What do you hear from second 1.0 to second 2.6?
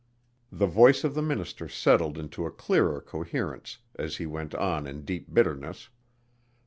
of the minister settled into a